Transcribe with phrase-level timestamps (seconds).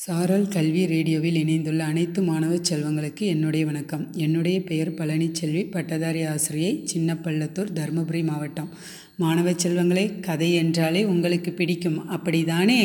[0.00, 4.12] சாரல் கல்வி ரேடியோவில் இணைந்துள்ள அனைத்து மாணவ செல்வங்களுக்கு என்னுடைய வணக்கம்.
[4.12, 5.70] என்னுடைய பெயர் பழனிச்செல்வி.
[5.70, 8.70] பட்டதாரி ஆசிரியை சின்னப்பள்ளத்தூர் தருமபுரி மாவட்டம்.
[9.16, 12.10] மாணவ செல்வங்களே கதை என்றாலே உங்களுக்கு பிடிக்கும்.
[12.10, 12.80] அப்படிதானே?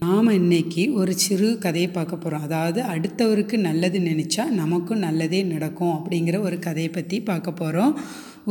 [0.00, 6.40] நாம் இன்னைக்கு ஒரு சிறு கதையை பார்க்க போகிறோம் அதாவது அடுத்தவருக்கு நல்லது நினச்சா நமக்கும் நல்லதே நடக்கும் அப்படிங்கிற
[6.40, 7.94] ஒரு கதையை பற்றி பார்க்க போகிறோம்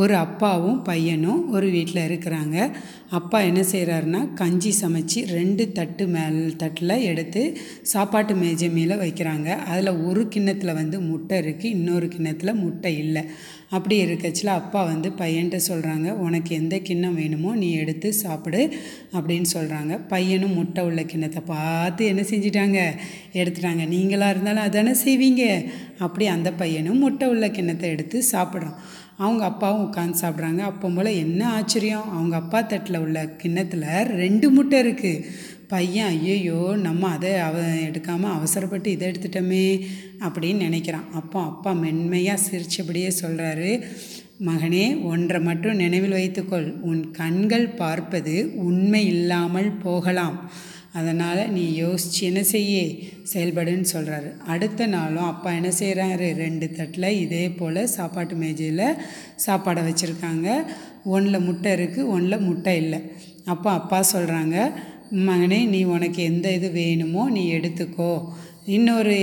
[0.01, 2.55] ஒரு அப்பாவும் பையனும் ஒரு வீட்டில் இருக்கிறாங்க.
[3.17, 7.41] அப்பா என்ன செய்கிறாருன்னா கஞ்சி சமைச்சு ரெண்டு தட்டு மேல் தட்டில் எடுத்து
[7.91, 9.49] சாப்பாட்டு மேஜை மேலே வைக்கிறாங்க.
[9.71, 13.23] அதில் ஒரு கிண்ணத்தில் வந்து முட்டை இருக்குது இன்னொரு கிண்ணத்தில் முட்டை இல்லை.
[13.69, 18.61] அப்படி இருக்கச்சில் அப்பா வந்து பையன்கிட்ட சொல்கிறாங்க உனக்கு எந்த கிண்ணம் வேணுமோ நீ எடுத்து சாப்பிடு
[19.17, 22.81] அப்படின்னு சொல்கிறாங்க பையனும் முட்டை உள்ள கிண்ணத்தை பார்த்து என்ன செஞ்சிட்டாங்க?
[23.39, 23.85] எடுத்துட்டாங்க.
[23.95, 25.45] நீங்களாக இருந்தாலும் அதானே செய்வீங்க
[25.99, 28.77] அப்படி அந்த பையனும் முட்டை உள்ள கிண்ணத்தை எடுத்து சாப்பிட்றான்.
[29.17, 30.61] அவங்க அப்பாவும் உட்காந்து சாப்பிட்றாங்க.
[30.69, 32.07] அப்போ போல் என்ன ஆச்சரியம்?
[32.11, 33.85] அவங்க அப்பா தட்டில் உள்ள கிண்ணத்தில்
[34.23, 35.25] ரெண்டு முட்டை இருக்குது
[35.67, 39.63] பையன் ஐயையோ நம்ம அதை அவ எடுக்காமல் அவசரப்பட்டு இதை எடுத்துட்டோமே
[40.19, 41.07] அப்படின்னு நினைக்கிறான்.
[41.13, 43.71] அப்போ அப்பா மென்மையாக சிரித்தபடியே சொல்கிறாரு
[44.45, 46.67] மகனே ஒன்றை மட்டும் நினைவில் வைத்துக்கொள்.
[46.81, 50.37] உன் கண்கள் பார்ப்பது உண்மை இல்லாமல் போகலாம்.
[50.99, 52.73] அதனால் நீ யோசிச்சு என்ன செய்ய?
[53.33, 58.87] செயல்படுன்னு சொல்கிறாரு அடுத்த நாளும் அப்பா என்ன செய்கிறாரு ரெண்டு தட்டில் இதே போல் சாப்பாட்டு மேஜையில்
[59.45, 60.47] சாப்பாடை வச்சுருக்காங்க.
[61.15, 62.99] ஒன்றில் முட்டை இருக்குது ஒன்றில் முட்டை இல்லை.
[63.45, 64.57] அப்போ அப்பா சொல்கிறாங்க
[65.27, 68.11] மகனே நீ உனக்கு எந்த இது வேணுமோ நீ எடுத்துக்கோ.
[68.75, 69.15] இன்னொரு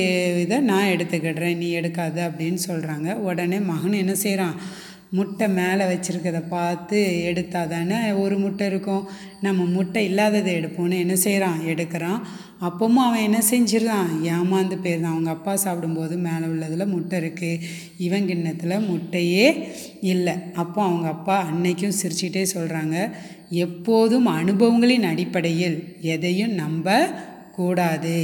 [0.42, 4.56] இதை நான் எடுத்துக்கிடுறேன் நீ எடுக்காத அப்படின்னு சொல்கிறாங்க உடனே மகன் என்ன செய்கிறான்
[5.12, 9.02] முட்டை மேலே வச்சுருக்கத பார்த்து எடுத்தால் தானே ஒரு முட்டை இருக்கும்.
[9.40, 12.20] நம்ம முட்டை இல்லாததை எடுப்போன்னு என்ன செய்கிறான் எடுக்கிறான்.
[12.60, 15.14] அப்பவும் அவன் என்ன செஞ்சிடறான் ஏமாந்து போயிருந்தான்.
[15.14, 17.60] அவங்க அப்பா சாப்பிடும்போது மேலே உள்ளதில் முட்டை இருக்குது
[17.98, 19.46] இவன் கிண்ணத்தில் முட்டையே
[20.12, 20.34] இல்லை.
[20.54, 22.96] அப்போ அவங்க அப்பா அன்னைக்கும் சிரிச்சிட்டே சொல்கிறாங்க
[23.66, 25.76] எப்போதும் அனுபவங்களின் அடிப்படையில்
[26.14, 26.96] எதையும் நம்ப
[27.56, 28.16] கூடாது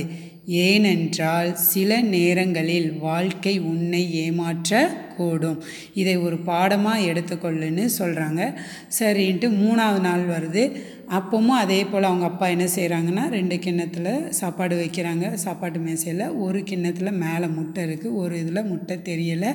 [0.64, 4.72] ஏனென்றால் சில நேரங்களில் வாழ்க்கை உன்னை ஏமாற்ற
[5.19, 5.59] கூடும்.
[6.03, 8.43] இதை ஒரு பாடமாக எடுத்துக்கொள்ளுன்னு சொல்கிறாங்க
[9.01, 10.65] சரின்ட்டு மூணாவது நாள் வருது.
[11.17, 14.09] அப்பவும் அதே போல் அவங்க அப்பா என்ன செய்கிறாங்கன்னா ரெண்டு கிண்ணத்தில்
[14.39, 15.27] சாப்பாடு வைக்கிறாங்க.
[15.45, 19.51] சாப்பாட்டு மேசையில் ஒரு கிண்ணத்தில் மேலே முட்டை இருக்குது ஒரு இதில் முட்டை தெரியலை.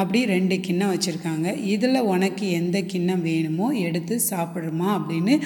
[0.00, 1.48] அப்படி ரெண்டு கிண்ணம் வச்சுருக்காங்க.
[1.74, 5.36] இதில் உனக்கு எந்த கிண்ணம் வேணுமோ எடுத்து சாப்பிடுமா அப்படின்னு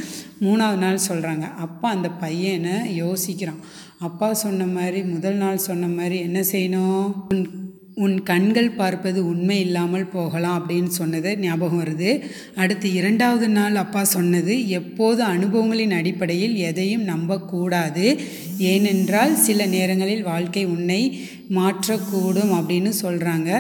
[0.47, 3.62] மூணாவது நாள் சொல்கிறாங்க அப்பா அந்த பையனை யோசிக்கிறான்.
[4.09, 7.68] அப்பா சொன்ன மாதிரி முதல் நாள் சொன்ன மாதிரி என்ன செய்யணும்?
[8.04, 12.10] உன் கண்கள் பார்ப்பது உண்மை இல்லாமல் போகலாம் அப்படின்னு சொன்னது ஞாபகம் வருது.
[12.62, 18.06] அடுத்து இரண்டாவது நாள் அப்பா சொன்னது எப்போது அனுபவங்களின் அடிப்படையில் எதையும் நம்பக்கூடாது.
[18.72, 21.00] ஏனென்றால் சில நேரங்களில் வாழ்க்கை உன்னை
[21.56, 23.50] மாற்றக்கூடும் அப்படின்னு சொல்கிறாங்க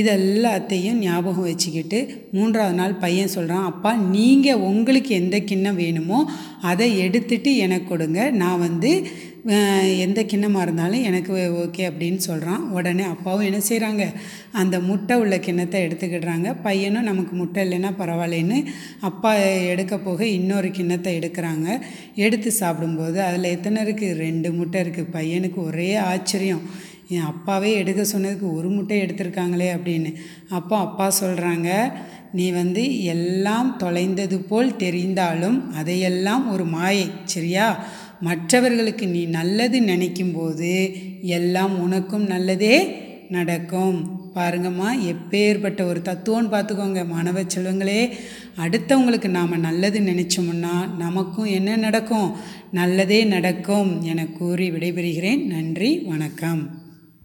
[0.00, 2.00] இதெல்லாத்தையும் ஞாபகம் வச்சுக்கிட்டு
[2.36, 6.20] மூன்றாவது நாள் பையன் சொல்கிறான் அப்பா நீங்கள் உங்களுக்கு எந்த கிண்ணம் வேணுமோ
[6.70, 8.22] அதை எடுத்துட்டு எனக்கு கொடுங்க.
[8.42, 8.90] நான் வந்து
[10.04, 11.32] எந்த கிண்ணமாக இருந்தாலும் எனக்கு
[11.62, 14.04] ஓகே அப்படின்னு சொல்கிறான் உடனே அப்பாவும் என்ன செய்கிறாங்க
[14.60, 16.48] அந்த முட்டை உள்ள கிண்ணத்தை எடுத்துக்கிடுறாங்க.
[16.66, 18.58] பையனும் நமக்கு முட்டை இல்லைன்னா பரவாயில்லைன்னு
[19.08, 19.32] அப்பா
[19.72, 21.66] எடுக்க போக இன்னொரு கிண்ணத்தை எடுக்கிறாங்க.
[22.26, 26.64] எடுத்து சாப்பிடும்போது அதில் எத்தனை இருக்குது ரெண்டு முட்டை இருக்குது பையனுக்கு ஒரே ஆச்சரியம்.
[27.12, 30.14] என் அப்பாவே எடுக்க சொன்னதுக்கு ஒரு முட்டை எடுத்திருக்காங்களே அப்படின்னு.
[30.48, 31.92] அப்போ அப்பா சொல்கிறாங்க
[32.32, 37.84] நீ வந்து எல்லாம் தொலைந்தது போல் தெரிந்தாலும் அதையெல்லாம் ஒரு மாயை சரியா?
[38.20, 40.72] மற்றவர்களுக்கு நீ நல்லது நினைக்கும்போது
[41.20, 42.76] எல்லாம் உனக்கும் நல்லதே
[43.28, 44.20] நடக்கும்.
[44.34, 48.00] பாருங்கம்மா எப்பேற்பட்ட ஒரு தத்துவம்னு பார்த்துக்கோங்க மாணவ செல்வங்களே
[48.56, 52.36] அடுத்தவங்களுக்கு நாம் நல்லது நினச்சோம்னா நமக்கும் என்ன நடக்கும்?
[52.72, 55.44] நல்லதே நடக்கும் என கூறி விடைபெறுகிறேன்.
[55.46, 56.81] நன்றி வணக்கம்.